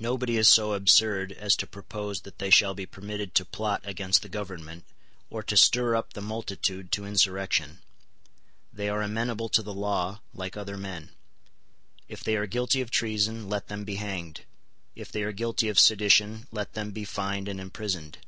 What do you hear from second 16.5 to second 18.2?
let them be fined and imprisoned.